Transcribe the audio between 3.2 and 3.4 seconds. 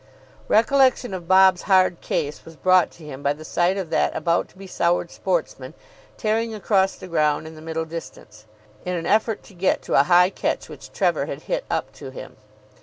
by